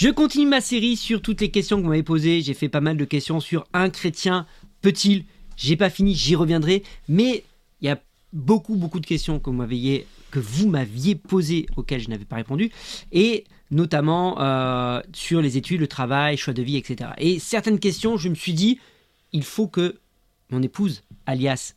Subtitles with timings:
[0.00, 2.40] Je continue ma série sur toutes les questions que vous m'avez posées.
[2.40, 4.46] J'ai fait pas mal de questions sur un chrétien
[4.80, 5.26] peut-il?
[5.58, 6.84] J'ai pas fini, j'y reviendrai.
[7.06, 7.44] Mais
[7.82, 8.00] il y a
[8.32, 12.70] beaucoup, beaucoup de questions que vous m'aviez, posées auxquelles je n'avais pas répondu.
[13.12, 17.10] Et notamment euh, sur les études, le travail, choix de vie, etc.
[17.18, 18.78] Et certaines questions, je me suis dit,
[19.34, 19.98] il faut que
[20.48, 21.74] mon épouse, alias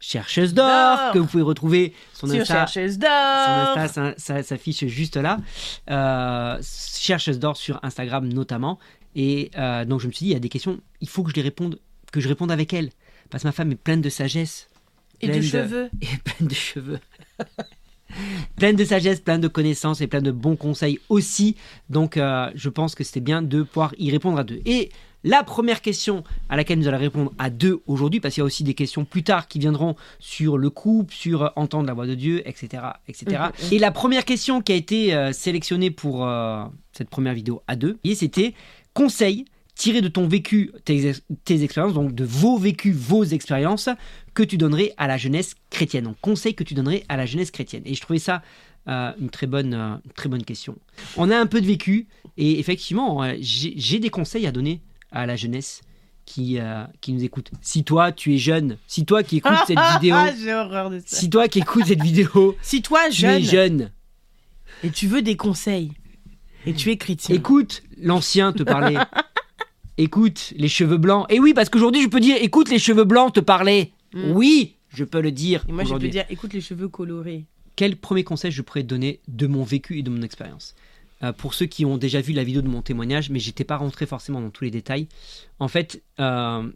[0.00, 3.78] chercheuse d'or, que vous pouvez retrouver son Sur Insta, chercheuse son d'or.
[3.78, 5.38] Insta ça- s'affiche juste là.
[5.90, 8.78] Euh, chercheuse d'or sur Instagram notamment.
[9.16, 11.30] Et euh, donc je me suis dit, il y a des questions, il faut que
[11.30, 11.78] je les réponde,
[12.12, 12.90] que je réponde avec elle.
[13.30, 14.68] Parce que ma femme est pleine de sagesse.
[15.20, 15.90] Et de pleine cheveux.
[16.00, 17.00] Et pleine de cheveux.
[18.56, 21.56] pleine de sagesse, pleine de connaissances et plein de bons conseils aussi.
[21.90, 24.60] Donc euh, je pense que c'était bien de pouvoir y répondre à deux.
[24.64, 24.90] Et
[25.24, 28.44] la première question à laquelle nous allons répondre à deux aujourd'hui, parce qu'il y a
[28.46, 32.06] aussi des questions plus tard qui viendront sur le couple, sur euh, entendre la voix
[32.06, 32.82] de Dieu, etc.
[33.08, 33.42] etc.
[33.72, 37.74] Et la première question qui a été euh, sélectionnée pour euh, cette première vidéo à
[37.76, 38.54] deux, c'était
[38.94, 43.88] conseil tiré de ton vécu, tes, ex- tes expériences, donc de vos vécus, vos expériences,
[44.34, 46.04] que tu donnerais à la jeunesse chrétienne.
[46.04, 47.82] Donc conseil que tu donnerais à la jeunesse chrétienne.
[47.86, 48.42] Et je trouvais ça
[48.88, 50.76] euh, une très bonne, euh, très bonne question.
[51.16, 55.36] On a un peu de vécu et effectivement, j'ai des conseils à donner à la
[55.36, 55.82] jeunesse
[56.24, 57.50] qui, euh, qui nous écoute.
[57.62, 61.16] Si toi, tu es jeune, si toi qui écoutes cette vidéo, J'ai horreur de ça.
[61.16, 63.90] si toi qui écoutes cette vidéo, Si toi, tu es jeune, jeune,
[64.84, 65.92] et tu veux des conseils,
[66.66, 67.34] et tu es chrétien.
[67.34, 68.98] écoute l'ancien te parler.
[69.96, 71.26] écoute les cheveux blancs.
[71.30, 73.92] Et oui, parce qu'aujourd'hui, je peux dire, écoute les cheveux blancs te parler.
[74.14, 74.32] Mm.
[74.32, 75.64] Oui, je peux le dire.
[75.68, 77.46] Et moi, je peux dire, écoute les cheveux colorés.
[77.74, 80.74] quel premier conseil je pourrais te donner de mon vécu et de mon expérience?
[81.22, 83.76] Euh, Pour ceux qui ont déjà vu la vidéo de mon témoignage, mais j'étais pas
[83.76, 85.08] rentré forcément dans tous les détails.
[85.58, 86.70] En fait, euh,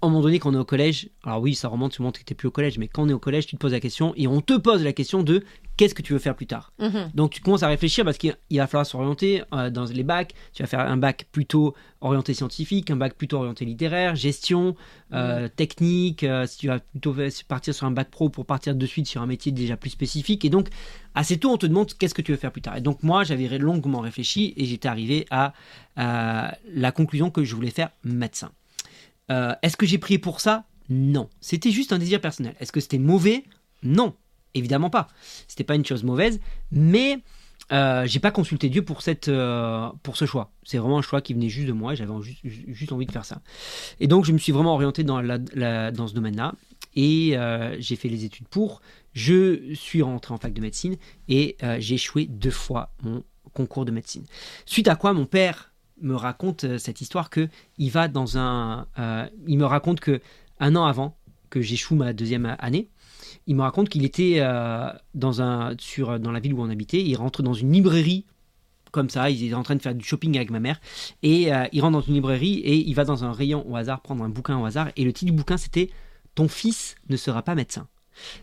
[0.00, 2.34] à un moment donné, quand on est au collège, alors oui, ça remonte, que tu
[2.34, 4.26] plus au collège, mais quand on est au collège, tu te poses la question et
[4.26, 5.44] on te pose la question de
[5.78, 6.72] qu'est-ce que tu veux faire plus tard
[7.14, 10.34] donc tu commences à réfléchir parce qu'il il va falloir s'orienter euh, dans les bacs.
[10.52, 14.76] Tu vas faire un bac plutôt orienté scientifique, un bac plutôt orienté littéraire, gestion,
[15.14, 16.24] euh, technique.
[16.24, 17.14] euh, si tu vas plutôt
[17.48, 20.44] partir sur un bac pro pour partir de suite sur un métier déjà plus spécifique.
[20.44, 20.68] Et donc
[21.14, 22.76] assez tôt on te demande qu'est-ce que tu veux faire plus tard.
[22.76, 25.54] Et donc moi j'avais longuement réfléchi et j'étais arrivé à,
[25.96, 28.50] à la conclusion que je voulais faire médecin.
[29.30, 30.64] Euh, Est-ce que j'ai prié pour ça?
[30.88, 31.28] Non.
[31.40, 32.54] C'était juste un désir personnel.
[32.60, 33.44] Est-ce que c'était mauvais?
[33.82, 34.14] Non.
[34.58, 35.08] Évidemment pas.
[35.46, 37.20] C'était pas une chose mauvaise, mais
[37.70, 40.50] euh, j'ai pas consulté Dieu pour cette euh, pour ce choix.
[40.64, 41.94] C'est vraiment un choix qui venait juste de moi.
[41.94, 42.12] J'avais
[42.44, 43.42] juste, envie de faire ça.
[44.00, 45.38] Et donc je me suis vraiment orienté dans la,
[45.90, 46.54] dans ce domaine-là
[46.94, 48.80] et euh, j'ai fait les études pour.
[49.12, 50.96] Je suis rentré en fac de médecine
[51.28, 54.24] et euh, j'ai échoué deux fois mon concours de médecine.
[54.64, 58.86] Suite à quoi mon père me raconte cette histoire que il va dans un,
[59.48, 60.20] il me raconte que
[60.60, 61.17] un an avant
[61.50, 62.88] que j'échoue ma deuxième année,
[63.46, 67.02] il me raconte qu'il était euh, dans un sur dans la ville où on habitait,
[67.02, 68.24] il rentre dans une librairie
[68.90, 70.80] comme ça, il est en train de faire du shopping avec ma mère
[71.22, 74.00] et euh, il rentre dans une librairie et il va dans un rayon au hasard
[74.00, 75.90] prendre un bouquin au hasard et le titre du bouquin c'était
[76.34, 77.88] ton fils ne sera pas médecin.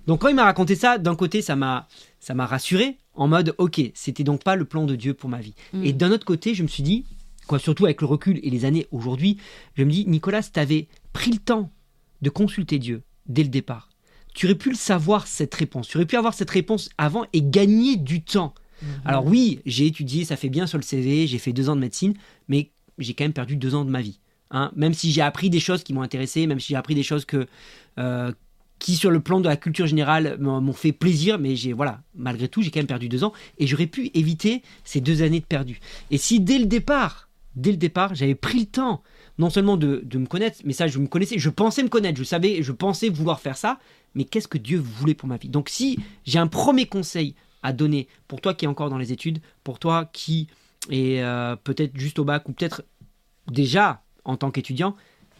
[0.07, 1.87] Donc quand il m'a raconté ça, d'un côté ça m'a
[2.19, 5.39] ça m'a rassuré en mode ok c'était donc pas le plan de Dieu pour ma
[5.39, 5.55] vie.
[5.73, 5.83] Mm.
[5.83, 7.05] Et d'un autre côté je me suis dit
[7.47, 9.37] quoi surtout avec le recul et les années aujourd'hui,
[9.75, 11.71] je me dis Nicolas t'avais pris le temps
[12.21, 13.89] de consulter Dieu dès le départ,
[14.33, 17.41] tu aurais pu le savoir cette réponse, tu aurais pu avoir cette réponse avant et
[17.41, 18.53] gagner du temps.
[19.05, 21.81] Alors oui, j'ai étudié, ça fait bien sur le CV, j'ai fait deux ans de
[21.81, 22.13] médecine,
[22.49, 24.19] mais j'ai quand même perdu deux ans de ma vie.
[24.51, 24.71] hein.
[24.75, 27.23] Même si j'ai appris des choses qui m'ont intéressé, même si j'ai appris des choses
[27.25, 27.47] que,
[27.97, 28.31] euh,
[28.79, 32.01] qui sur le plan de la culture générale m'ont m'ont fait plaisir, mais j'ai voilà,
[32.15, 35.39] malgré tout, j'ai quand même perdu deux ans et j'aurais pu éviter ces deux années
[35.39, 35.79] de perdu.
[36.11, 39.01] Et si dès le départ, dès le départ, j'avais pris le temps
[39.37, 42.23] non seulement de, me connaître, mais ça je me connaissais, je pensais me connaître, je
[42.23, 43.79] savais, je pensais vouloir faire ça,
[44.13, 45.49] mais qu'est-ce que Dieu voulait pour ma vie?
[45.49, 49.11] Donc si j'ai un premier conseil à donner pour toi qui es encore dans les
[49.11, 50.47] études, pour toi qui
[50.89, 52.83] est euh, peut-être juste au bac ou peut-être
[53.47, 54.95] déjà en tant qu'étudiant,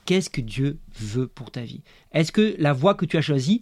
[0.06, 1.82] qu'est-ce que Dieu veut pour ta vie?
[2.12, 3.62] Est-ce que la voie que tu as choisie,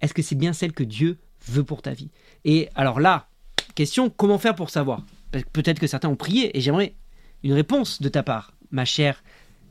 [0.00, 2.10] est-ce que c'est bien celle que Dieu veut pour ta vie?
[2.44, 3.28] Et alors là,
[3.74, 5.04] question, comment faire pour savoir?
[5.52, 6.94] Peut-être que certains ont prié et j'aimerais
[7.42, 9.22] une réponse de ta part, ma chère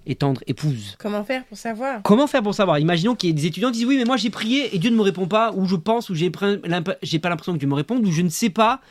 [0.06, 0.95] et tendre épouse.
[1.00, 2.01] Comment faire pour savoir?
[2.03, 2.80] Comment faire pour savoir?
[2.80, 4.89] Imaginons qu'il y ait des étudiants qui disent oui mais moi j'ai prié et Dieu
[4.89, 8.06] ne me répond pas ou je pense ou j'ai pas l'impression que Dieu me réponde
[8.06, 8.81] ou je ne sais pas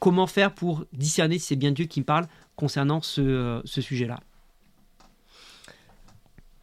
[0.00, 2.26] comment faire pour discerner si c'est bien Dieu qui me parle
[2.56, 4.18] concernant ce, euh, ce sujet-là.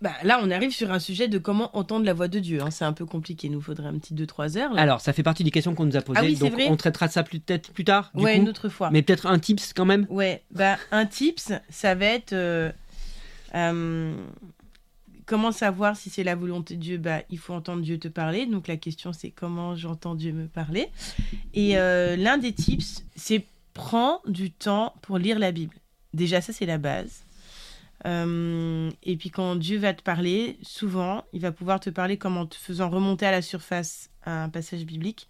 [0.02, 2.62] bah, Là, on arrive sur un sujet de comment entendre la voix de Dieu.
[2.62, 2.70] hein.
[2.72, 4.74] C'est un peu compliqué, il nous faudrait un petit 2-3 heures.
[4.74, 4.82] là.
[4.82, 6.76] Alors ça fait partie des questions qu'on nous a posées Ah oui, donc vrai on
[6.76, 8.42] traitera de ça peut-être plus tard du ouais, coup.
[8.42, 8.90] une autre fois.
[8.92, 10.06] Mais peut-être un tips quand même.
[10.10, 12.72] Ouais, bah, un tips, ça va être euh,
[13.56, 14.16] euh,
[15.26, 16.98] comment savoir si c'est la volonté de Dieu?
[16.98, 18.46] Bah, Il faut entendre Dieu te parler.
[18.46, 20.90] Donc la question, c'est comment j'entends Dieu me parler?
[21.54, 25.76] Et euh, l'un des tips, c'est prends du temps pour lire la Bible.
[26.14, 27.24] déjà, ça, c'est la base.
[28.06, 32.38] Euh, et puis quand Dieu va te parler, souvent, il va pouvoir te parler comme
[32.38, 35.28] en te faisant remonter à la surface un passage biblique.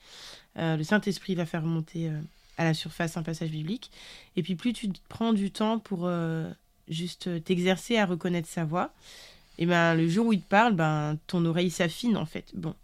[0.58, 2.12] Le Saint-Esprit va faire remonter
[2.58, 3.92] à la surface un passage biblique.
[4.36, 6.10] Et puis plus tu prends du temps pour
[6.88, 8.94] juste t'exercer à reconnaître sa voix,
[9.58, 12.52] et ben le jour où il te parle, ben ton oreille s'affine en fait.
[12.54, 12.76] Bon,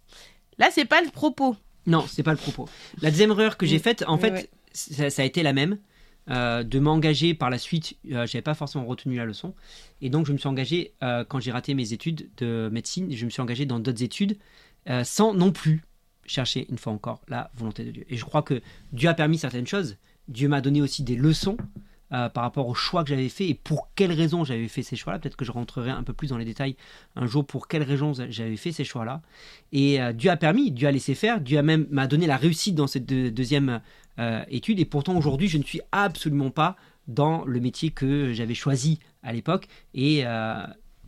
[0.57, 1.55] là c'est pas le propos.
[1.87, 2.69] Non, c'est pas le propos.
[3.01, 5.79] La deuxième erreur que j'ai faite, en fait, ça, ça, a été la même.
[6.29, 7.97] Euh, de m'engager par la suite.
[8.11, 9.55] Euh, j'avais pas forcément retenu la leçon.
[10.01, 13.25] Et donc, je me suis engagé, euh, quand j'ai raté mes études de médecine, je
[13.25, 14.37] me suis engagé dans d'autres études
[15.03, 15.83] sans non plus
[16.25, 18.05] chercher, une fois encore, la volonté de Dieu.
[18.09, 18.61] Et je crois que
[18.93, 19.97] Dieu a permis certaines choses.
[20.27, 21.57] Dieu m'a donné aussi des leçons
[22.13, 24.97] euh, par rapport aux choix que j'avais fait et pour quelles raisons j'avais fait ces
[24.97, 25.17] choix-là.
[25.17, 26.75] Peut-être que je rentrerai un peu plus dans les détails
[27.15, 29.21] un jour pour quelles raisons j'avais fait ces choix-là.
[29.71, 32.35] Et euh, Dieu a permis, Dieu a laissé faire, Dieu a même m'a donné la
[32.35, 33.79] réussite dans cette deuxième
[34.19, 34.81] euh, étude.
[34.81, 36.75] Et pourtant aujourd'hui, je ne suis absolument pas
[37.07, 39.69] dans le métier que j'avais choisi à l'époque.
[39.93, 40.25] Et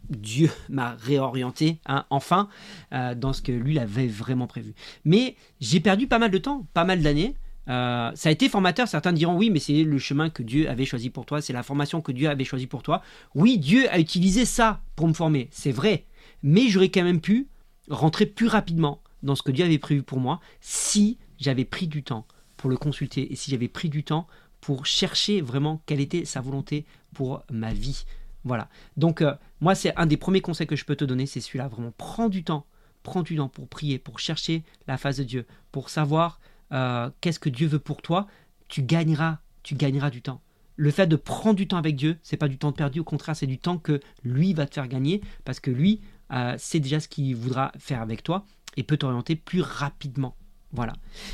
[0.09, 2.47] Dieu m'a réorienté, hein, enfin,
[2.91, 4.73] dans ce que lui avait vraiment prévu.
[5.03, 7.35] Mais j'ai perdu pas mal de temps, pas mal d'années,
[7.69, 10.85] euh, ça a été formateur, certains diront oui, mais c'est le chemin que Dieu avait
[10.85, 13.01] choisi pour toi, c'est la formation que Dieu avait choisi pour toi.
[13.35, 16.05] Oui, Dieu a utilisé ça pour me former, c'est vrai,
[16.41, 17.47] mais j'aurais quand même pu
[17.89, 22.03] rentrer plus rapidement dans ce que Dieu avait prévu pour moi si j'avais pris du
[22.03, 22.25] temps
[22.57, 24.27] pour le consulter et si j'avais pris du temps
[24.61, 28.05] pour chercher vraiment quelle était sa volonté pour ma vie.
[28.45, 28.69] Voilà.
[28.97, 31.67] Donc euh, moi, c'est un des premiers conseils que je peux te donner, c'est celui-là.
[31.67, 32.65] Vraiment, prends du temps,
[33.03, 36.39] prends du temps pour prier, pour chercher la face de Dieu, pour savoir
[36.73, 38.27] euh, qu'est-ce que Dieu veut pour toi,
[38.67, 40.41] tu gagneras, tu gagneras du temps.
[40.75, 43.35] Le fait de prendre du temps avec Dieu, c'est pas du temps perdu, au contraire,
[43.35, 46.99] c'est du temps que lui va te faire gagner parce que lui euh, sait déjà
[46.99, 50.35] ce qu'il voudra faire avec toi et peut t'orienter plus rapidement.
[50.71, 50.93] Voilà.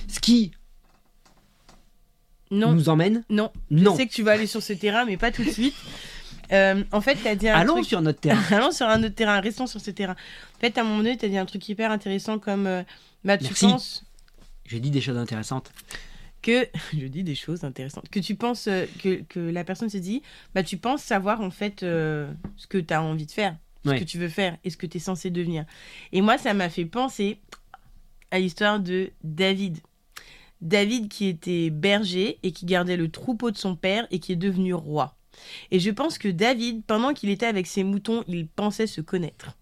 [0.10, 0.52] Ce qui
[2.52, 2.74] non.
[2.74, 3.24] nous emmène.
[3.30, 3.54] Non.
[3.72, 5.76] Je sais que tu vas aller sur ce terrain, mais pas tout de suite.
[6.52, 8.42] Euh, en fait, tu as dit un Allons sur notre terrain.
[8.52, 10.16] Allons sur un autre terrain, restons sur ce terrain.
[10.58, 12.84] En fait, à un moment donné, tu as dit un truc hyper intéressant comme
[13.24, 14.04] bah, tu penses
[14.70, 15.72] j'ai dit des choses intéressantes.
[16.42, 18.08] Que je dis des choses intéressantes.
[18.10, 20.22] Que tu penses euh, que, que la personne se dit,
[20.56, 23.92] bah tu penses savoir en fait euh, ce que tu as envie de faire, ce
[23.92, 25.66] que tu veux faire et ce que tu es censé devenir.
[26.12, 27.40] Et moi, ça m'a fait penser
[28.32, 29.80] à l'histoire de David.
[30.62, 34.38] David qui était berger et qui gardait le troupeau de son père et qui est
[34.38, 35.16] devenu roi.
[35.72, 39.58] Et je pense que David, pendant qu'il était avec ses moutons, il pensait se connaître.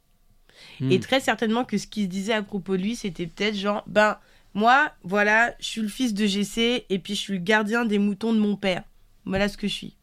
[0.80, 0.92] Hmm.
[0.92, 3.84] Et très certainement que ce qu'il se disait à propos de lui, c'était peut-être genre,
[3.86, 4.18] ben,
[4.54, 8.00] moi, voilà, je suis le fils de Jessé et puis je suis le gardien des
[8.00, 8.84] moutons de mon père.
[9.26, 9.96] Voilà ce que je suis.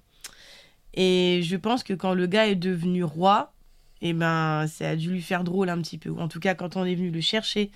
[0.94, 3.52] Et je pense que quand le gars est devenu roi,
[4.00, 6.10] eh ben, ça a dû lui faire drôle un petit peu.
[6.12, 7.70] En tout cas, quand on est venu le chercher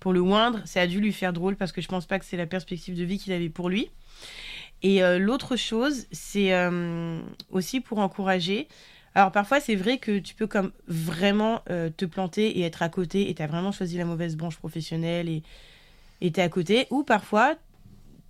[0.00, 2.24] pour le moindre, ça a dû lui faire drôle parce que je pense pas que
[2.24, 3.90] c'est la perspective de vie qu'il avait pour lui.
[4.82, 7.20] Et euh, l'autre chose, c'est euh,
[7.50, 8.66] aussi pour encourager.
[9.14, 12.88] Alors parfois, c'est vrai que tu peux comme vraiment euh, te planter et être à
[12.88, 15.42] côté et tu as vraiment choisi la mauvaise branche professionnelle et,
[16.24, 17.54] et à côté, ou parfois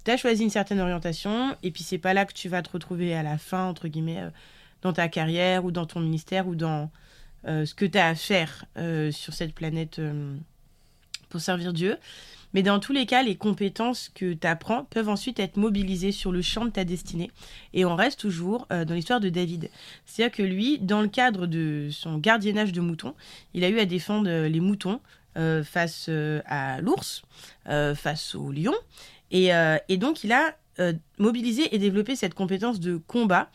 [0.04, 2.70] tu as choisi une certaine orientation et puis c'est pas là que tu vas te
[2.70, 4.30] retrouver à la fin, entre guillemets, euh,
[4.82, 6.90] dans ta carrière ou dans ton ministère ou dans
[7.46, 10.00] euh, ce que tu as à faire euh, sur cette planète
[11.28, 11.96] pour servir Dieu.
[12.54, 16.32] Mais dans tous les cas, les compétences que tu apprends peuvent ensuite être mobilisées sur
[16.32, 17.30] le champ de ta destinée.
[17.74, 19.70] Et on reste toujours dans l'histoire de David.
[20.06, 23.14] C'est-à-dire que lui, dans le cadre de son gardiennage de moutons,
[23.52, 25.00] il a eu à défendre les moutons
[25.36, 27.22] euh, face euh, à l'ours,
[27.68, 28.74] euh, face au lion.
[29.32, 29.50] Et,
[29.96, 30.54] donc, il a
[31.18, 33.50] mobilisé et développé cette compétence de combat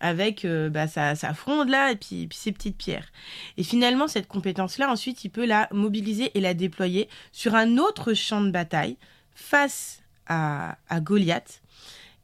[0.00, 3.10] avec bah, sa, fronde là et puis, ses petites pierres.
[3.56, 8.14] Et finalement, cette compétence-là, ensuite, il peut la mobiliser et la déployer sur un autre
[8.14, 8.96] champ de bataille
[9.34, 11.62] face à, à Goliath.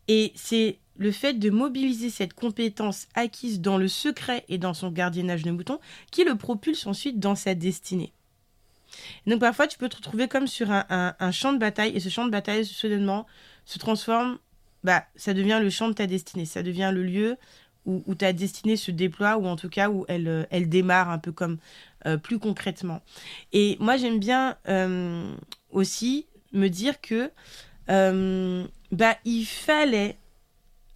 [0.09, 4.91] Et c'est le fait de mobiliser cette compétence acquise dans le secret et dans son
[4.91, 8.13] gardiennage de moutons qui le propulse ensuite dans sa destinée.
[9.27, 12.27] Donc parfois, tu peux te retrouver comme sur un, champ de bataille, et ce champ
[12.27, 13.27] de bataille, soudainement,
[13.65, 14.39] se transforme,
[14.85, 17.37] bah, ça devient le champ de ta destinée, ça devient le lieu
[17.87, 21.19] où, ta destinée se déploie, ou en tout cas où elle, euh, elle démarre un
[21.19, 21.59] peu comme
[22.07, 23.03] euh, plus concrètement.
[23.53, 25.35] Et moi, j'aime bien euh,
[25.71, 27.31] aussi me dire que
[27.87, 30.17] bah, il fallait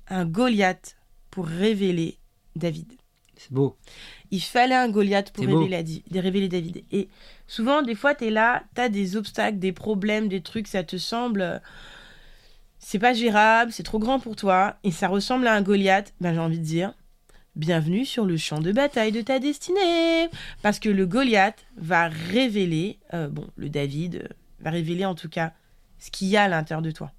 [0.09, 0.97] un Goliath
[1.31, 2.17] pour révéler
[2.57, 2.93] David.
[3.37, 3.77] C'est beau.
[4.31, 6.85] Il fallait un Goliath pour révéler, révéler, David.
[6.91, 7.09] Et
[7.47, 10.83] souvent, des fois, tu es là, tu as des obstacles, des problèmes, des trucs, ça
[10.83, 11.61] te semble.
[12.91, 16.15] C'est pas gérable, c'est trop grand pour toi, et ça ressemble à un Goliath.
[16.23, 16.95] Ben, j'ai envie de dire,
[17.55, 20.31] bienvenue sur le champ de bataille de ta destinée.
[20.63, 25.29] Parce que le Goliath va révéler, euh, bon, le David euh, va révéler en tout
[25.29, 25.53] cas
[25.99, 27.13] ce qu'il y a à l'intérieur de toi.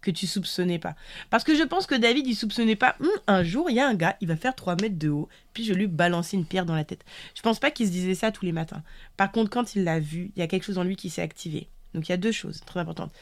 [0.00, 0.96] que tu soupçonnais pas.
[1.28, 3.86] Parce que je pense que David, il soupçonnait pas, Hum, un jour, il y a
[3.86, 6.64] un gars, il va faire 3 mètres de haut, puis je lui balancer une pierre
[6.64, 7.04] dans la tête.
[7.34, 8.82] Je pense pas qu'il se disait ça tous les matins.
[9.18, 11.20] Par contre, quand il l'a vu, il y a quelque chose en lui qui s'est
[11.20, 11.68] activé.
[11.92, 13.12] Donc il y a deux choses très importantes.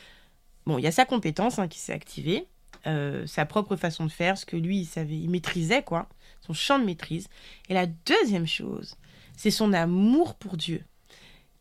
[0.78, 2.46] Il y a sa compétence hein, qui s'est activée,
[2.86, 6.08] euh, sa propre façon de faire, ce que lui, il savait, il maîtrisait, quoi,
[6.40, 7.28] son champ de maîtrise.
[7.68, 8.96] Et la deuxième chose,
[9.36, 10.82] c'est son amour pour Dieu,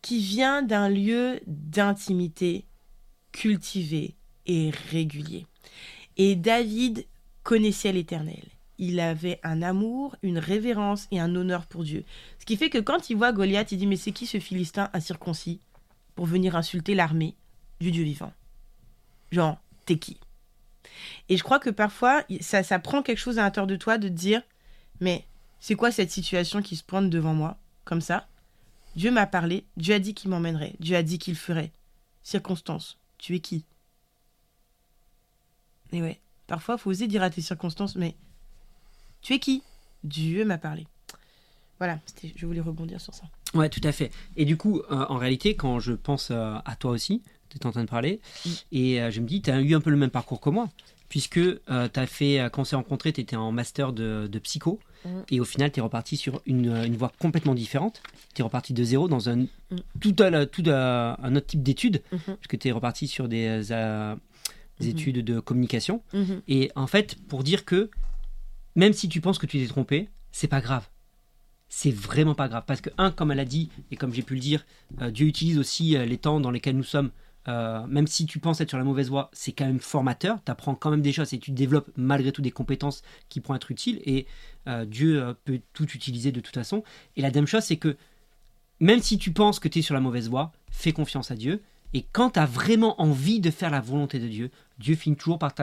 [0.01, 2.66] qui vient d'un lieu d'intimité
[3.32, 4.16] cultivé,
[4.50, 5.46] et régulier.
[6.18, 7.06] Et David
[7.44, 8.44] connaissait l'Éternel.
[8.78, 12.04] Il avait un amour, une révérence et un honneur pour Dieu.
[12.39, 14.89] Ce qui fait que quand il voit Goliath, il dit Mais c'est qui ce Philistin
[14.94, 15.62] incirconcis
[16.16, 17.36] pour venir insulter l'armée
[17.80, 18.34] du Dieu vivant?
[19.31, 20.17] Genre, t'es qui?
[21.29, 24.07] Et je crois que parfois, ça, ça prend quelque chose à l'intérieur de toi de
[24.07, 24.41] te dire
[25.00, 25.25] Mais
[25.59, 28.27] c'est quoi cette situation qui se pointe devant moi, comme ça?
[28.95, 31.71] Dieu m'a parlé, Dieu a dit qu'il m'emmènerait, Dieu a dit qu'il ferait.
[32.24, 33.63] Circonstance, tu es qui?
[35.91, 38.15] Et ouais, parfois, faut oser dire à tes circonstances, mais
[39.21, 39.63] tu es qui?
[40.03, 40.88] Dieu m'a parlé.
[41.77, 42.00] Voilà,
[42.36, 43.24] je voulais rebondir sur ça.
[43.53, 44.12] Ouais, tout à fait.
[44.36, 47.65] Et du coup, euh, en réalité, quand je pense euh, à toi aussi, tu es
[47.65, 48.20] en train de parler,
[48.72, 50.70] et euh, je me dis, tu as eu un peu le même parcours que moi,
[51.08, 55.10] puisque tu as fait, quand on s'est rencontrés, tu étais en master de, psycho, mm.
[55.32, 58.01] et au final, tu es reparti sur une, voie complètement différente.
[58.36, 59.48] Tu es reparti de zéro dans un, mm.
[60.00, 62.36] tout, à, tout un autre type d'études, mm-hmm.
[62.36, 63.63] puisque tu es reparti sur des
[64.79, 64.91] des mhm.
[64.91, 66.01] études de communication.
[66.13, 66.41] Mhm.
[66.48, 67.89] Et en fait, pour dire que
[68.75, 70.88] même si tu penses que tu t'es trompé, c'est pas grave.
[71.68, 72.63] C'est vraiment pas grave.
[72.65, 74.65] Parce que, un, comme elle a dit, et comme j'ai pu le dire,
[75.01, 77.12] euh, Dieu utilise aussi euh, les temps dans lesquels nous sommes.
[77.48, 80.39] Euh, même si tu penses être sur la mauvaise voie, c'est quand même formateur.
[80.46, 83.55] Tu apprends quand même des choses et tu développes malgré tout des compétences qui pourront
[83.55, 84.01] être utiles.
[84.05, 84.27] Et
[84.86, 86.84] Dieu peut tout utiliser de toute façon.
[87.15, 87.98] Et la deuxième chose, c'est que
[88.79, 91.62] même si tu penses que tu es sur la mauvaise voie, fais confiance à Dieu.
[91.93, 95.39] Et quand tu as vraiment envie de faire la volonté de Dieu, Dieu finit toujours
[95.39, 95.53] par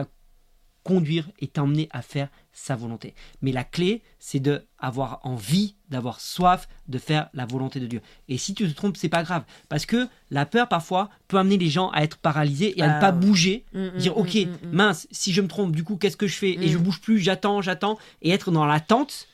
[0.87, 3.13] conduire et t'emmener à faire sa volonté.
[3.41, 8.01] Mais la clé, c'est de avoir envie, d'avoir soif de faire la volonté de Dieu.
[8.29, 11.57] Et si tu te trompes, c'est pas grave, parce que la peur parfois peut amener
[11.57, 13.11] les gens à être paralysés et à ne pas ah.
[13.11, 14.37] bouger, mm, mm, dire mm, ok
[14.71, 16.51] mince, si je me trompe, du coup qu'est-ce que je fais?
[16.51, 19.27] Et je bouge plus, j'attends, j'attends, et être dans l'attente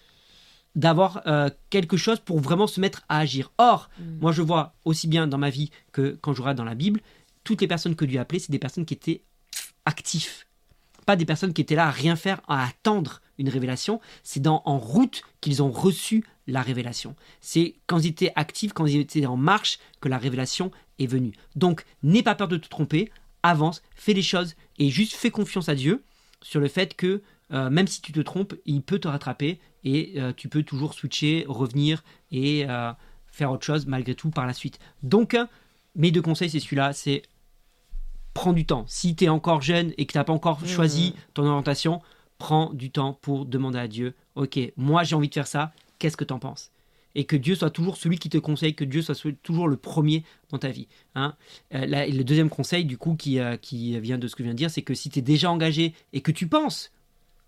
[0.76, 3.52] d'avoir euh, quelque chose pour vraiment se mettre à agir.
[3.60, 3.92] Or,
[4.22, 7.00] moi je vois aussi bien dans ma vie que quand je regarde dans la Bible,
[7.44, 9.22] toutes les personnes que Dieu a appelées, c'est des personnes qui étaient
[9.86, 10.48] actifs.
[11.06, 14.00] Pas des personnes qui étaient là à rien faire, à attendre une révélation.
[14.24, 17.16] C'est en route qu'ils ont reçu la révélation.
[17.42, 21.34] C'est quand ils étaient actifs, quand ils étaient en marche, que la révélation est venue.
[21.56, 23.12] Donc, n'aie pas peur de te tromper,
[23.44, 26.04] avance, fais les choses et juste fais confiance à Dieu
[26.42, 30.14] sur le fait que euh, même si tu te trompes, il peut te rattraper et
[30.18, 32.92] euh, tu peux toujours switcher, revenir et euh,
[33.28, 34.80] faire autre chose malgré tout par la suite.
[35.04, 35.38] Donc,
[35.96, 37.24] mes deux conseils, c'est celui-là, c'est
[38.34, 38.86] prends du temps.
[38.88, 40.68] Si tu es encore jeune et que tu n'as pas encore mmh.
[40.68, 42.02] choisi ton orientation,
[42.38, 46.18] prends du temps pour demander à Dieu, ok, moi j'ai envie de faire ça, qu'est-ce
[46.18, 46.72] que tu en penses?
[47.16, 50.24] Et que Dieu soit toujours celui qui te conseille, que Dieu soit toujours le premier
[50.50, 50.88] dans ta vie.
[51.14, 51.36] Hein.
[51.76, 54.54] Euh, le deuxième conseil, du coup, qui, euh, qui vient de ce que je viens
[54.54, 56.92] de dire, c'est que si tu es déjà engagé et que tu penses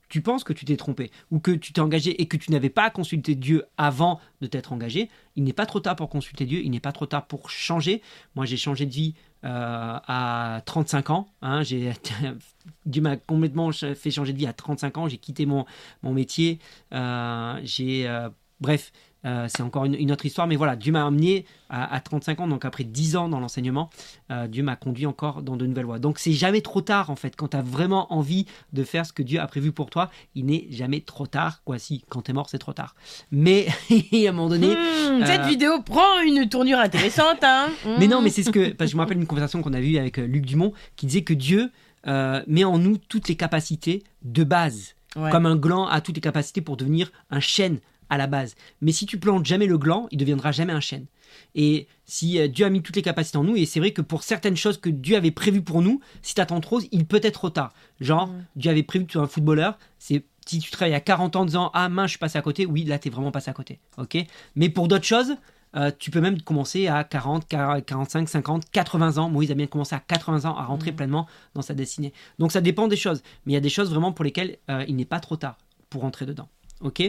[0.10, 2.70] tu penses que tu t'es trompé ou que tu t'es engagé et que tu n'avais
[2.70, 6.62] pas consulté Dieu avant de t'être engagé, il n'est pas trop tard pour consulter Dieu,
[6.64, 8.02] il n'est pas trop tard pour changer.
[8.36, 11.28] Moi, j'ai changé de vie euh, à 35 ans.
[11.42, 11.92] Hein, j'ai,
[12.86, 15.08] Dieu m'a complètement fait changer de vie à 35 ans.
[15.08, 15.66] J'ai quitté mon,
[16.02, 16.60] mon métier.
[16.94, 18.92] Euh, j'ai, euh, bref,
[19.26, 22.64] euh, c'est encore une, autre histoire, mais voilà, Dieu m'a amené à, 35 ans, donc
[22.64, 23.90] après 10 ans dans l'enseignement,
[24.32, 26.00] euh, Dieu m'a conduit encore dans de nouvelles voies.
[26.00, 29.14] Donc c'est jamais trop tard en fait, quand tu as vraiment envie de faire ce
[29.14, 31.64] que Dieu a prévu pour toi, il n'est jamais trop tard.
[31.64, 32.96] Quoi, si, quand tu es mort, c'est trop tard.
[33.32, 34.68] Mais à un moment donné.
[34.68, 38.70] Hmm, cette euh, vidéo prend une tournure intéressante, hein Mais non, mais c'est ce que.
[38.74, 41.24] Parce que je me rappelle une conversation qu'on a eue avec Luc Dumont qui disait
[41.24, 41.72] que Dieu
[42.06, 44.96] met en nous toutes les capacités de base.
[45.32, 47.80] Comme un gland a toutes les capacités pour devenir un chêne
[48.10, 48.56] à la base.
[48.82, 51.06] Mais si tu plantes jamais le gland, il deviendra jamais un chêne.
[51.54, 54.02] Et si euh, Dieu a mis toutes les capacités en nous, et c'est vrai que
[54.02, 57.20] pour certaines choses que Dieu avait prévues pour nous, si tu attends trop, il peut
[57.24, 57.74] être trop tard.
[58.00, 58.46] Genre, mm.
[58.56, 61.42] Dieu avait prévu que tu sois un footballeur, c'est si tu travailles à 40 ans
[61.42, 63.50] en disant Ah mince, je suis passé à côté, oui, là, tu es vraiment passé
[63.50, 63.80] à côté.
[63.98, 64.18] ok?
[64.56, 65.36] Mais pour d'autres choses,
[65.76, 69.30] euh, tu peux même commencer à 40, 45, 50, 80 ans.
[69.30, 70.96] Moïse a bien commencé à 80 ans à rentrer mm.
[70.96, 72.14] pleinement dans sa destinée.
[72.40, 73.22] Donc ça dépend des choses.
[73.46, 75.58] Mais il y a des choses vraiment pour lesquelles euh, il n'est pas trop tard
[75.90, 76.48] pour rentrer dedans.
[76.82, 77.02] Ok?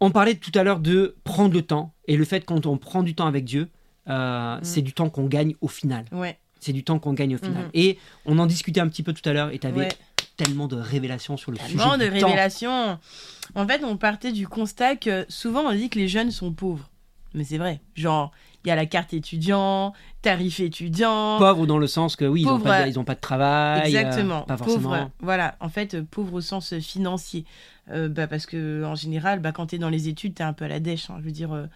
[0.00, 3.02] On parlait tout à l'heure de prendre le temps et le fait quand on prend
[3.02, 3.68] du temps avec Dieu,
[4.08, 4.60] euh, mm.
[4.62, 6.04] c'est du temps qu'on gagne au final.
[6.12, 6.38] Ouais.
[6.60, 7.66] C'est du temps qu'on gagne au final.
[7.66, 7.70] Mm-hmm.
[7.74, 9.88] Et on en discutait un petit peu tout à l'heure et tu avais
[10.36, 11.98] tellement de révélations sur le tellement sujet.
[11.98, 12.98] Tellement de révélations.
[13.54, 16.88] En fait, on partait du constat que souvent on dit que les jeunes sont pauvres.
[17.34, 17.80] Mais c'est vrai.
[17.94, 18.32] Genre,
[18.64, 21.38] il y a la carte étudiant, tarif étudiant.
[21.38, 23.80] Pauvre dans le sens que oui, ils n'ont pas, de- pas de travail.
[23.80, 24.42] euh, Exactement.
[24.42, 24.90] pas forcément.
[24.90, 25.56] Pauvre, voilà.
[25.60, 27.44] En fait, euh, pauvre au sens euh, financier.
[27.90, 30.44] Euh, bah, parce que en général, bah, quand tu es dans les études, tu es
[30.44, 31.08] un peu à la dèche.
[31.08, 31.16] hein.
[31.20, 31.66] Je veux dire, euh,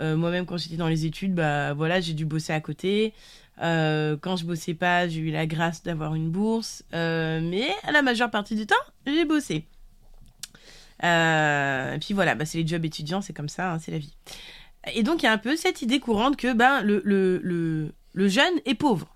[0.00, 3.12] euh, moi-même, quand j'étais dans les études, bah, voilà, j'ai dû bosser à côté.
[3.62, 6.82] Euh, quand je bossais pas, j'ai eu la grâce d'avoir une bourse.
[6.94, 8.74] Euh, mais à la majeure partie du temps,
[9.06, 9.66] j'ai bossé.
[11.04, 13.98] Euh, et puis voilà, bah, c'est les jobs étudiants, c'est comme ça, hein, c'est la
[13.98, 14.14] vie.
[14.94, 17.92] Et donc, il y a un peu cette idée courante que ben, le, le, le,
[18.12, 19.14] le jeune est pauvre.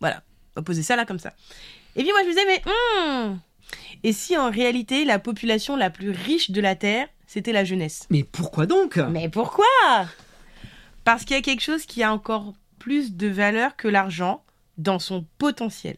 [0.00, 0.22] Voilà,
[0.54, 1.32] on va poser ça là comme ça.
[1.96, 3.38] Et puis moi, je me disais, mais hmm,
[4.02, 8.06] et si en réalité, la population la plus riche de la Terre, c'était la jeunesse?
[8.10, 8.96] Mais pourquoi donc?
[8.96, 9.64] Mais pourquoi?
[11.04, 14.44] Parce qu'il y a quelque chose qui a encore plus de valeur que l'argent
[14.76, 15.96] dans son potentiel.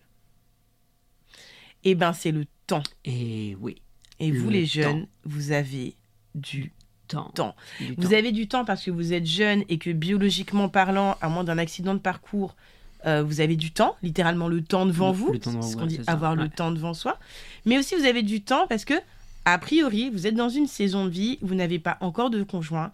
[1.83, 2.83] Et ben, c'est le temps.
[3.05, 3.83] Et oui,
[4.21, 5.97] Et vous, Le les jeunes, vous avez
[6.35, 6.73] du
[7.09, 7.31] temps.
[7.35, 7.55] temps.
[7.81, 8.13] du Vous temps.
[8.17, 11.59] avez du temps parce que vous êtes jeune et que biologiquement parlant, à moins d'un
[11.59, 12.55] accident de parcours,
[13.07, 15.33] euh, vous avez du temps, littéralement le temps devant Le- vous.
[15.33, 16.49] le temps devant c'est ce qu'on dit, ça, avoir le ouais.
[16.49, 17.19] temps devant soi.
[17.67, 18.95] Mais aussi, vous avez du temps parce que,
[19.45, 22.93] a priori, vous êtes dans une saison de vie, vous n'avez pas encore de conjoint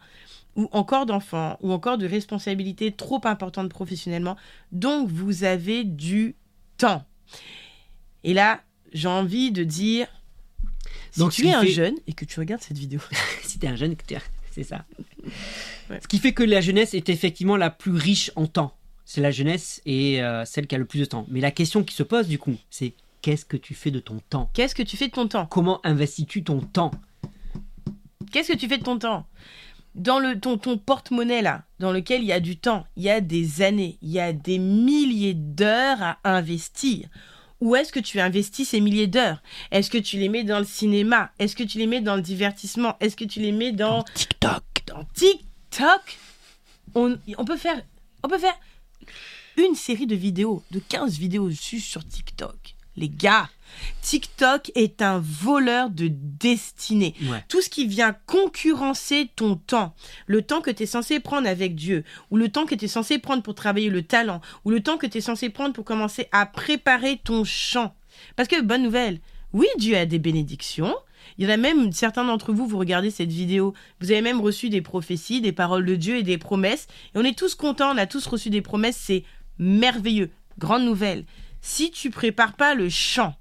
[0.57, 4.37] ou encore d'enfants ou encore de responsabilités trop importantes professionnellement.
[4.73, 6.35] Donc, vous avez du
[6.77, 7.05] temps.
[8.25, 8.61] Et là,
[8.93, 10.09] j'ai envie de dire,
[11.19, 13.01] Donc, ce tu es un fait- jeune et que tu regardes cette vidéo,
[13.43, 14.05] si t'es un jeune, que
[14.53, 14.85] c'est ça.
[15.91, 16.01] Ouais.
[16.03, 18.77] Ce qui fait que la jeunesse est effectivement la plus riche en temps.
[19.05, 21.27] C'est la jeunesse et euh, celle qui a le plus de temps.
[21.29, 24.21] Mais la question qui se pose du coup, c'est qu'est-ce que tu fais de ton
[24.31, 24.51] temps?
[24.55, 25.47] Qu'est-ce que tu fais de ton temps?
[25.47, 26.91] Comment investis-tu ton temps?
[28.33, 29.27] Qu'est-ce que tu fais de ton temps?
[29.97, 33.11] Dans le, ton, ton porte-monnaie, là, dans lequel il y a du temps, il y
[33.11, 37.09] a des années, il y a des milliers d'heures à investir.
[37.61, 39.43] Où est-ce que tu investis ces milliers d'heures?
[39.71, 41.31] Est-ce que tu les mets dans le cinéma?
[41.39, 42.97] Est-ce que tu les mets dans le divertissement?
[43.01, 44.63] Est-ce que tu les mets dans, TikTok.
[44.87, 46.19] dans TikTok?
[46.95, 47.81] On, on peut faire
[48.23, 48.59] on peut faire
[49.57, 52.77] une série de vidéos, de 15 vidéos dessus sur TikTok.
[52.97, 53.49] Les gars,
[54.03, 57.45] TikTok est un voleur de destinée Ouais.
[57.49, 59.95] tout ce qui vient concurrencer ton temps,
[60.27, 62.89] le temps que tu es censé prendre avec Dieu, ou le temps que tu es
[62.89, 65.85] censé prendre pour travailler le talent, ou le temps que tu es censé prendre pour
[65.85, 67.95] commencer à préparer ton chant.
[68.37, 69.21] Parce que, bonne nouvelle,
[69.53, 70.95] oui, Dieu a des bénédictions.
[71.39, 74.41] Il y en a même, certains d'entre vous, vous regardez cette vidéo, vous avez même
[74.41, 76.87] reçu des prophéties, des paroles de Dieu et des promesses.
[77.15, 79.25] Et on est tous contents, on a tous reçu des promesses, c'est
[79.59, 80.31] merveilleux.
[80.59, 81.25] Grande nouvelle.
[81.61, 83.35] Si tu prépares pas le chant,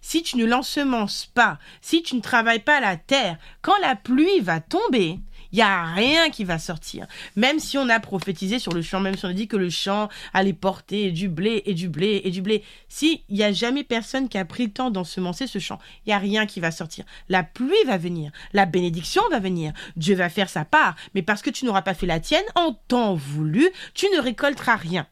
[0.00, 4.40] si tu ne l'ensemences pas, si tu ne travailles pas la terre, quand la pluie
[4.40, 5.20] va tomber,
[5.52, 7.06] il y a rien qui va sortir.
[7.34, 9.70] Même si on a prophétisé sur le champ, même si on a dit que le
[9.70, 13.52] champ allait porter du blé et du blé et du blé, si il y a
[13.52, 16.60] jamais personne qui a pris le temps d'ensemencer ce champ, il y a rien qui
[16.60, 17.04] va sortir.
[17.28, 21.42] La pluie va venir, la bénédiction va venir, Dieu va faire sa part, mais parce
[21.42, 25.06] que tu n'auras pas fait la tienne en temps voulu, tu ne récolteras rien.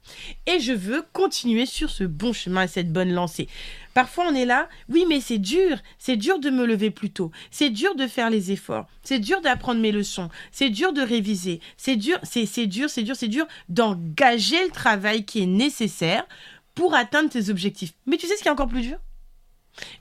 [0.46, 3.48] Et je veux continuer sur ce bon chemin et cette bonne lancée.
[3.94, 7.30] Parfois, on est là, oui, mais c'est dur, c'est dur de me lever plus tôt,
[7.52, 11.61] c'est dur de faire les efforts, c'est dur d'apprendre mes leçons, c'est dur de réviser,
[11.76, 16.26] c'est dur, c'est dur, c'est dur, c'est dur d'engager le travail qui est nécessaire
[16.74, 17.92] pour atteindre tes objectifs.
[18.07, 18.98] Mais tu sais ce qui est encore plus dur?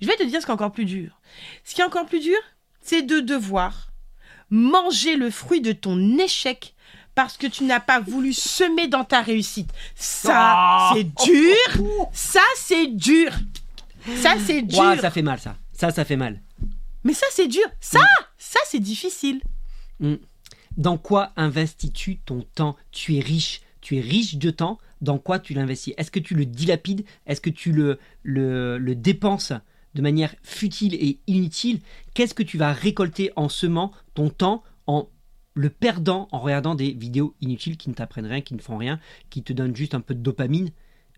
[0.02, 1.20] Je vais te dire ce qui est encore plus dur.
[1.64, 2.38] Ce qui est encore plus dur,
[2.82, 3.90] c'est de devoir
[4.50, 6.74] manger le fruit de ton échec
[7.16, 9.70] parce que tu n'as pas voulu semer dans ta réussite.
[9.96, 10.94] Ça, Ah.
[10.96, 11.86] c'est dur.
[12.12, 13.32] Ça, c'est dur.
[14.18, 14.80] Ça, c'est dur.
[14.80, 15.56] Ouah, ça fait mal ça.
[15.72, 16.42] Ça, ça fait mal.
[17.04, 17.66] Mais ça, c'est dur.
[17.80, 18.00] Ça,
[18.38, 19.42] ça, c'est difficile.
[20.78, 22.76] Dans quoi investis-tu ton temps?
[22.92, 23.62] Tu es riche.
[23.82, 24.80] Tu es riche de temps.
[25.02, 25.94] Dans quoi tu l'investis?
[25.98, 27.06] Est-ce que tu le dilapides?
[27.26, 29.52] Est-ce que tu le, le, le dépenses
[29.96, 31.82] de manière futile et inutile?
[32.14, 35.10] Qu'est-ce que tu vas récolter en semant ton temps, en
[35.56, 39.00] le perdant, en regardant des vidéos inutiles qui ne t'apprennent rien, qui ne font rien,
[39.30, 40.72] qui te donnent juste un peu de dopamine?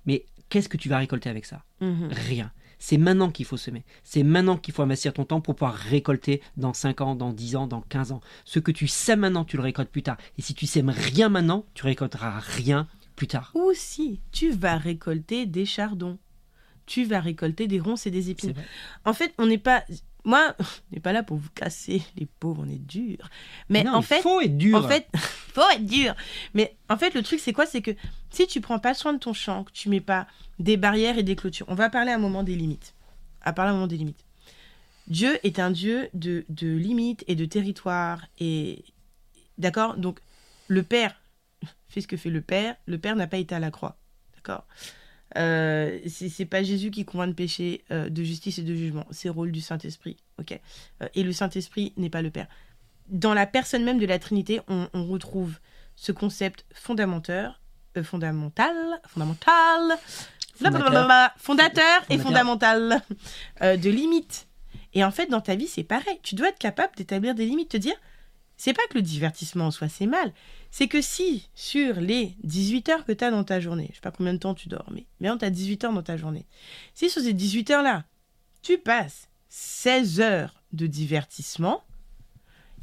[0.06, 1.64] Mais qu'est-ce que tu vas récolter avec ça?
[1.80, 2.10] Mhm.
[2.12, 2.52] Rien.
[2.80, 3.84] C'est maintenant qu'il faut semer.
[4.04, 7.56] C'est maintenant qu'il faut investir ton temps pour pouvoir récolter dans 5 ans, dans 10
[7.56, 8.22] ans, dans 15 ans.
[8.44, 10.18] Ce que tu sèmes maintenant, tu le récoltes plus tard.
[10.38, 13.52] Et si tu sèmes rien maintenant, tu récolteras rien plus tard.
[13.56, 16.18] Ou si tu vas récolter des chardons,
[16.86, 18.54] tu vas récolter des ronces et des épines.
[19.06, 19.84] En fait, on n'est pas.
[20.24, 23.30] Moi, on n'est pas là pour vous casser, les pauvres, on est dur.
[23.70, 24.84] Mais Non, en il fait, faut être dur.
[24.84, 25.08] En fait,
[25.56, 26.14] faut être dur.
[26.54, 27.66] Mais en fait, le truc, c'est quoi?
[27.66, 27.92] C'est que
[28.30, 30.28] si tu prends pas soin de ton champ, que tu mets pas
[30.60, 32.94] des barrières et des clôtures, on va parler à un moment des limites.
[33.42, 34.26] À parler un moment des limites.
[35.08, 38.26] Dieu est un Dieu de, de limites et de territoires.
[38.40, 38.84] Et
[39.58, 39.98] d'accord?
[39.98, 40.20] Donc,
[40.68, 41.16] le Père
[41.90, 42.76] fait ce que fait le Père.
[42.86, 43.98] Le Père n'a pas été à la croix.
[44.36, 44.66] D'accord?
[45.38, 49.06] Euh, c'est pas Jésus qui convainc de péché, euh, de justice et de jugement.
[49.12, 50.18] C'est le rôle du Saint-Esprit.
[50.40, 50.60] ok?
[51.02, 52.48] Euh, et le Saint-Esprit n'est pas le Père.
[53.08, 55.60] Dans la personne même de la Trinité, on, on retrouve
[55.96, 57.56] ce concept fondamental,
[57.98, 58.76] euh, fondamental,
[59.08, 59.98] fondamental,
[60.58, 61.32] Fondateur.
[61.38, 62.24] fondateur et Fondateur.
[62.24, 63.02] fondamental
[63.62, 64.48] euh, de limites.
[64.94, 66.20] Et en fait, dans ta vie, c'est pareil.
[66.24, 67.96] Tu dois être capable d'établir des limites, te dire,
[68.58, 70.34] c'est pas que le divertissement en soi, c'est mal.
[70.72, 74.02] C'est que si, sur les 18 heures que tu as dans ta journée, je sais
[74.02, 76.46] pas combien de temps tu dors, mais, mais tu as 18 heures dans ta journée,
[76.94, 78.06] si sur ces 18 heures-là,
[78.62, 81.84] tu passes 16 heures de divertissement,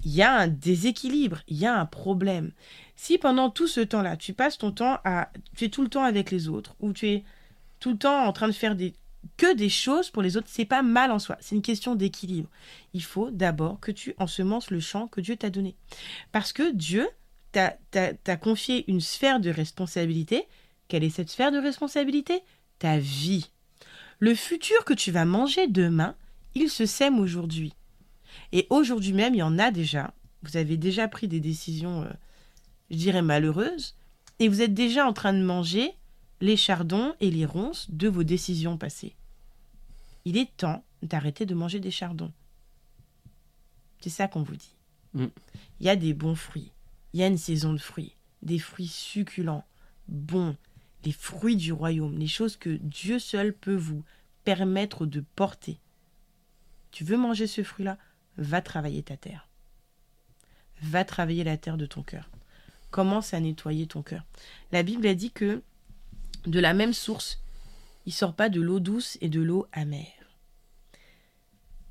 [0.04, 2.52] il y a un déséquilibre, il y a un problème.
[2.96, 5.30] Si pendant tout ce temps-là, tu passes ton temps à...
[5.56, 7.24] Tu es tout le temps avec les autres, ou tu es
[7.80, 8.94] tout le temps en train de faire des
[9.36, 11.36] que des choses pour les autres, c'est pas mal en soi.
[11.40, 12.48] C'est une question d'équilibre.
[12.92, 15.76] Il faut d'abord que tu ensemences le champ que Dieu t'a donné.
[16.32, 17.08] Parce que Dieu
[17.52, 20.46] t'a confié une sphère de responsabilité.
[20.88, 22.42] Quelle est cette sphère de responsabilité?
[22.78, 23.50] Ta vie.
[24.18, 26.16] Le futur que tu vas manger demain,
[26.54, 27.74] il se sème aujourd'hui.
[28.52, 30.14] Et aujourd'hui même, il y en a déjà.
[30.42, 32.12] Vous avez déjà pris des décisions, euh,
[32.90, 33.96] je dirais, malheureuses.
[34.38, 35.92] Et vous êtes déjà en train de manger
[36.40, 39.14] les chardons et les ronces de vos décisions passées.
[40.24, 42.32] Il est temps d'arrêter de manger des chardons.
[44.00, 44.74] C'est ça qu'on vous dit.
[45.14, 45.26] Mm.
[45.80, 46.72] Il y a des bons fruits.
[47.12, 48.16] Il y a une saison de fruits.
[48.42, 49.64] Des fruits succulents,
[50.08, 50.56] bons.
[51.04, 52.18] Les fruits du royaume.
[52.18, 54.02] Les choses que Dieu seul peut vous
[54.44, 55.78] permettre de porter.
[56.90, 57.98] Tu veux manger ce fruit-là?
[58.36, 59.48] Va travailler ta terre.
[60.82, 62.30] Va travailler la terre de ton cœur.
[62.90, 64.24] Commence à nettoyer ton cœur.
[64.72, 65.62] La Bible a dit que
[66.46, 67.40] de la même source,
[68.06, 70.06] il sort pas de l'eau douce et de l'eau amère.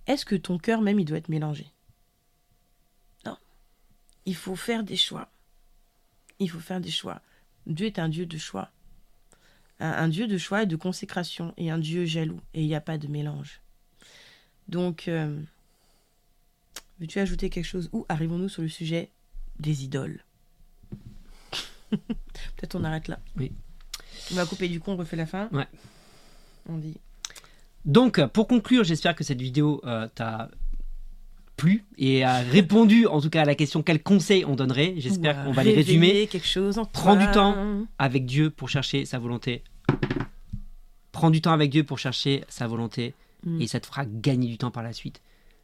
[0.08, 1.67] Est-ce que ton cœur même il doit être mélangé?
[3.25, 3.38] Non.
[4.25, 5.30] Il faut faire des choix.
[6.39, 7.21] Il faut faire des choix.
[7.65, 8.71] Dieu est un Dieu de choix.
[9.80, 12.75] Un, un Dieu de choix et de consécration et un Dieu jaloux et il n'y
[12.75, 13.62] a pas de mélange.
[14.67, 15.41] Donc, euh,
[17.01, 19.11] veux-tu ajouter quelque chose ou arrivons-nous sur le sujet
[19.59, 20.23] des idoles
[21.89, 23.19] Peut-être on arrête là.
[23.35, 23.51] Oui.
[24.31, 25.49] On va couper du coup, on refait la fin.
[25.51, 25.67] Ouais.
[26.69, 26.95] On dit.
[27.83, 30.49] Donc, pour conclure, j'espère que cette vidéo euh, t'a
[31.57, 34.93] plu et a répondu en tout cas à la question quel conseil on donnerait.
[34.97, 36.27] J'espère qu'on va les résumer.
[36.27, 37.85] quelque chose en Prends du temps.
[37.99, 39.63] Avec Dieu pour chercher sa volonté.
[41.11, 43.61] Prends du temps avec Dieu pour chercher sa volonté Mm.
[43.61, 45.21] et ça te fera gagner du temps par la suite.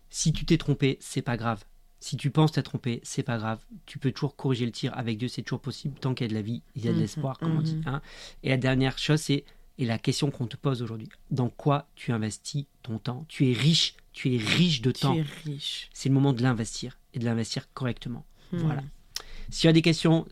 [0.09, 1.63] Si tu t'es trompé, c'est pas grave.
[1.99, 3.59] Si tu penses t'être trompé, c'est pas grave.
[3.85, 5.97] Tu peux toujours corriger le tir avec Dieu, c'est toujours possible.
[5.99, 7.61] Tant qu'il y a de la vie, il y a de Mhm, l'espoir, comme on
[7.61, 7.75] dit.
[7.75, 7.83] mhm.
[7.87, 8.01] hein.
[8.43, 9.43] Et la dernière chose, c'est
[9.79, 11.09] et la question qu'on te pose aujourd'hui.
[11.31, 13.25] Dans quoi tu investis ton temps?
[13.27, 15.13] Tu es riche, tu es riche de Tu temps.
[15.15, 15.89] es riche.
[15.93, 18.25] C'est le moment de l'investir et de l'investir correctement.
[18.51, 18.57] Hmm.
[18.57, 18.83] Voilà.
[19.49, 20.27] S'il y a des questions,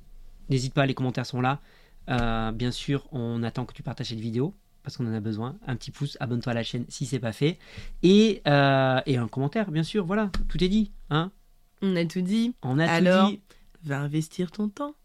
[0.50, 1.62] n'hésite pas, les commentaires sont là.
[2.10, 4.54] Euh, bien sûr, on attend que tu partages cette vidéo
[4.86, 5.58] parce qu'on en a besoin.
[5.68, 7.58] Un petit pouce, abonne-toi à la chaîne si c'est pas fait.
[8.04, 10.06] Et, euh, et un commentaire, bien sûr.
[10.06, 10.92] Voilà, tout est dit.
[11.10, 11.32] Hein
[11.82, 12.54] On a tout dit.
[12.62, 13.42] on a Alors tout dit.
[13.84, 14.96] Va investir ton temps.